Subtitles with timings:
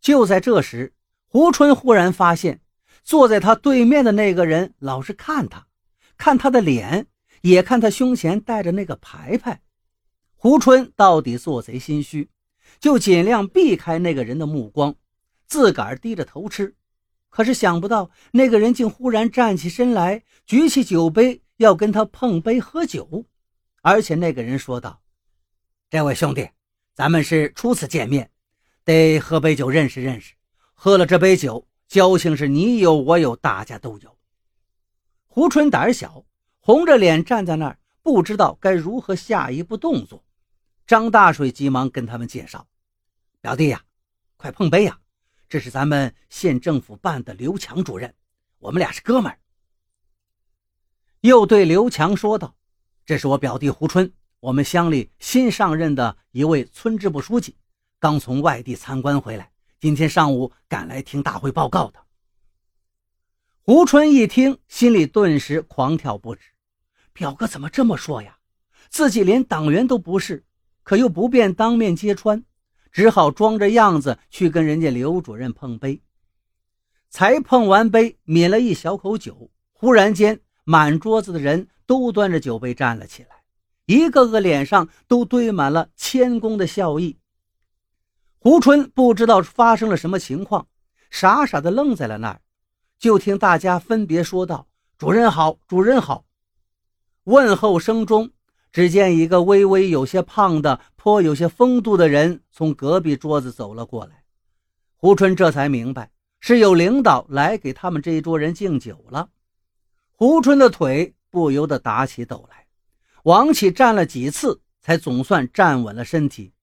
[0.00, 0.92] 就在这时，
[1.26, 2.60] 胡春忽然发现，
[3.02, 5.66] 坐在他对面的那个人老是看他，
[6.16, 7.06] 看他的脸，
[7.42, 9.62] 也看他胸前戴着那个牌牌。
[10.34, 12.30] 胡春到底做贼心虚，
[12.78, 14.94] 就尽量避开那个人的目光，
[15.46, 16.76] 自个儿低着头吃。
[17.28, 23.26] 可是想不到，那个人竟忽然站起身来，举起酒杯要跟他碰杯喝酒。
[23.82, 25.02] 而且那个人说道
[25.90, 26.48] ：“这位兄弟，
[26.94, 28.30] 咱们是初次见面，
[28.88, 30.32] 得喝杯酒认识认识。
[30.72, 34.16] 喝了这杯酒，交情是你有我有，大家都有。”
[35.28, 36.24] 胡春胆小，
[36.58, 40.24] 红着脸站在那儿，不知道该如何下一步动作。
[40.86, 42.66] 张大水急忙跟他们介绍
[43.42, 43.84] ：“表弟呀，
[44.38, 44.98] 快碰杯呀！
[45.50, 48.14] 这是咱们县政府办的刘强主任，
[48.58, 49.38] 我们俩是哥们儿。”
[51.20, 52.56] 又对刘强说道。
[53.04, 57.54] 这是我表弟胡春，我们乡里新上任的一位村支部书记，
[58.00, 59.50] 刚从外地参观回来，
[59.80, 61.98] 今天上午赶来听大会报告的。
[63.62, 66.42] 胡春一听，心里顿时狂跳不止。
[67.12, 68.38] 表哥怎么这么说呀？
[68.88, 70.44] 自己连党员都不是，
[70.82, 72.44] 可又不便当面揭穿，
[72.92, 76.00] 只好装着样子去跟人家刘主任碰杯。
[77.10, 81.68] 才碰完杯，抿了一小口酒，忽然间，满桌子的人。
[81.88, 83.28] 都端着酒杯站了起来，
[83.86, 87.16] 一个个脸上都堆满了谦恭的笑意。
[88.38, 90.66] 胡春不知道发生了什么情况，
[91.10, 92.40] 傻傻的愣在了那儿。
[92.98, 96.24] 就听大家分别说道：“主任好，主任好。”
[97.24, 98.30] 问候声中，
[98.72, 104.24] 只见一个微微有些胖的、颇有些风度的人从隔壁桌子走了过来。
[104.96, 109.28] 胡春这才明白，是有领导来给他们这一桌人敬酒了。
[110.12, 111.14] 胡春的腿。
[111.30, 112.66] 不由得打起抖来，
[113.24, 116.54] 王启站了几次，才总算站稳了身体，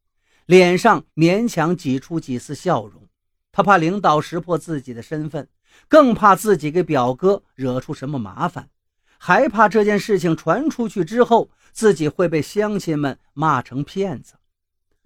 [0.46, 3.08] 脸上勉强挤出几丝笑容。
[3.52, 5.48] 他怕领导识破自己的身份，
[5.88, 8.70] 更怕自己给表哥惹出什么麻烦，
[9.18, 14.36] 还怕这件事情传出去之后，自己会被乡亲们骂成骗子。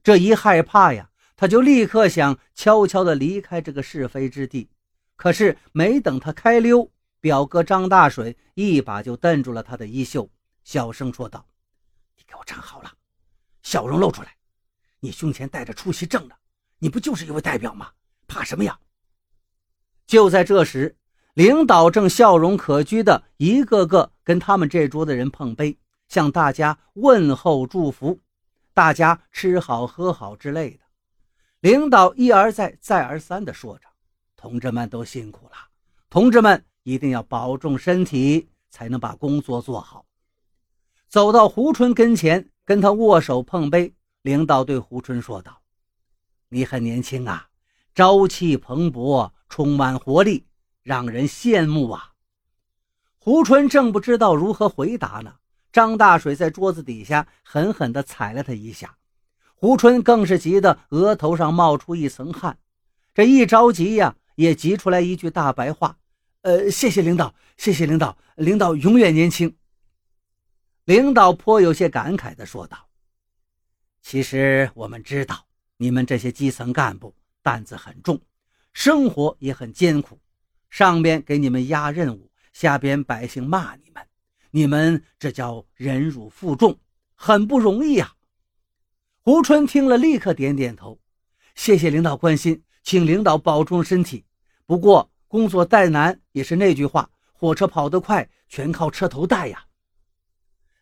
[0.02, 4.70] 这一害怕呀，他就立刻想悄悄地离开这个是非之地。
[5.16, 6.90] 可是没等他开溜。
[7.22, 10.30] 表哥张大水一把就瞪住了他的衣袖，
[10.64, 11.46] 小声说道
[12.16, 12.90] ：“你给我站好了，
[13.62, 14.39] 笑容露出来。
[15.00, 16.36] 你胸前带着出席证的，
[16.78, 17.92] 你不就是一位代表吗？
[18.28, 18.80] 怕什么呀？”
[20.08, 20.98] 就在这时，
[21.34, 25.78] 领导正笑容可掬的一个个跟他们这桌的人碰杯，
[26.08, 28.20] 向大家问候祝福，
[28.74, 30.80] 大家吃好喝好之类的。
[31.60, 33.88] 领导一而再、再而三的说着
[34.36, 35.56] ：“同志们都辛苦了，
[36.10, 40.06] 同志们。”一定要保重身体，才能把工作做好。
[41.08, 43.94] 走到胡春跟前，跟他握手碰杯。
[44.22, 45.62] 领导对胡春说道
[46.50, 47.50] ：“你很年轻啊，
[47.96, 50.46] 朝气蓬勃，充满活力，
[50.84, 52.14] 让人羡慕啊。”
[53.18, 55.36] 胡春正不知道如何回答呢，
[55.72, 58.98] 张大水在桌子底下狠狠地踩了他一下，
[59.56, 62.58] 胡春更是急得额头上冒出一层汗。
[63.14, 65.98] 这一着急呀，也急出来一句大白话。
[66.42, 69.56] 呃，谢谢领导，谢谢领导，领导永远年轻。
[70.86, 72.88] 领导颇有些感慨地说道
[74.02, 75.46] ：“其实我们知道，
[75.78, 78.20] 你们这些基层干部担子很重，
[78.74, 80.20] 生活也很艰苦。
[80.70, 84.06] 上边给你们压任务，下边百姓骂你们，
[84.52, 86.80] 你们这叫忍辱负重，
[87.16, 88.14] 很不容易呀。”
[89.22, 91.00] 胡春听了，立刻点点头
[91.56, 94.26] ：“谢谢领导关心，请领导保重身体。
[94.66, 99.64] 不过……”工作再难，也是那句话：火车跑得快，全靠车头带呀。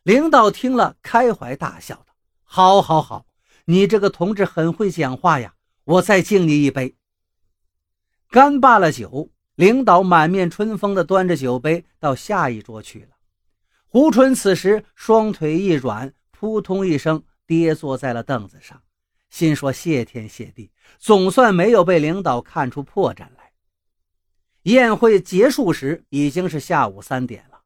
[0.04, 2.16] 领导听了，开怀大笑道
[2.50, 3.28] ：“好，好，好，
[3.66, 5.54] 你这个同志很会讲话呀！
[5.84, 6.96] 我再敬你一杯。”
[8.32, 13.10] 干罢了酒，领导满面春风地端着酒杯到下一桌去了。
[13.86, 18.82] 胡春此时双腿一软，扑通一声跌坐在了凳子上，
[19.30, 23.52] 心说：“谢天谢地，总算没有被领导看出破绽来。”
[24.64, 27.57] 宴会结束时已经是下午三点了。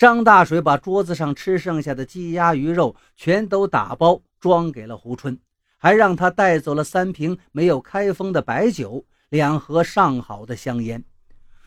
[0.00, 5.38] 张大水把桌子上吃剩下的鸡鸭鱼肉全都打包装给了胡春，
[5.76, 11.04] 还让他带走了三瓶没有开封的白酒，两盒上好的香烟。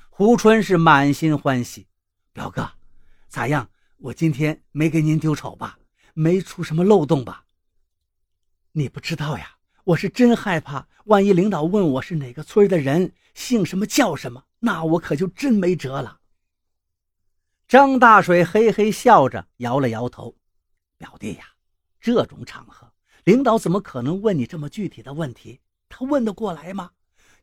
[0.10, 1.86] 胡春是满心欢喜
[2.34, 2.68] ：“表哥，
[3.28, 3.70] 咋样？
[4.00, 5.78] 我今天没给您丢丑吧？
[6.16, 7.44] 没出什么漏洞吧？”
[8.74, 14.46] 你不知道呀，我是真害怕，万一领导问我是哪个村的人，姓什么叫什么。
[14.62, 16.22] 那我可就真没辙了。
[17.74, 20.36] 张大水嘿嘿笑着摇了摇头
[20.96, 21.46] ：“表弟呀，
[22.00, 22.88] 这种场合，
[23.24, 25.60] 领导怎么可能问你这么具体的问题？
[25.90, 26.92] 他问得过来吗？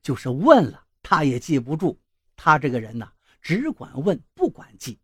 [0.05, 1.99] 就是问了，他也记不住。
[2.37, 3.09] 他这个人呢，
[3.43, 5.00] 只管问不管记。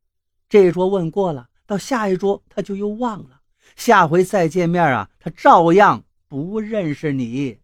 [0.48, 3.40] 这一桌问过了，到下一桌他就又忘了。
[3.74, 7.58] 下回再见面啊，他照样不认识你。